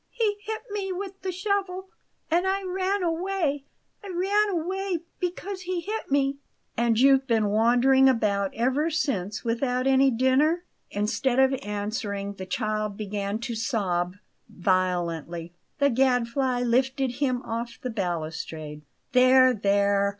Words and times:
"He 0.09 0.37
hit 0.41 0.63
me 0.71 0.91
with 0.91 1.21
the 1.21 1.31
shovel 1.31 1.89
and 2.31 2.47
I 2.47 2.63
ran 2.63 3.03
away 3.03 3.65
I 4.03 4.07
ran 4.07 4.49
away 4.49 5.01
because 5.19 5.61
he 5.61 5.81
hit 5.81 6.09
me." 6.09 6.37
"And 6.75 6.99
you've 6.99 7.27
been 7.27 7.49
wandering 7.49 8.09
about 8.09 8.51
ever 8.55 8.89
since, 8.89 9.43
without 9.45 9.85
any 9.85 10.09
dinner?" 10.09 10.63
Instead 10.89 11.37
of 11.37 11.53
answering, 11.61 12.33
the 12.33 12.47
child 12.47 12.97
began 12.97 13.37
to 13.41 13.53
sob 13.53 14.15
violently. 14.49 15.53
The 15.77 15.91
Gadfly 15.91 16.61
lifted 16.61 17.17
him 17.17 17.43
off 17.43 17.77
the 17.79 17.91
balustrade. 17.91 18.81
"There, 19.11 19.53
there! 19.53 20.09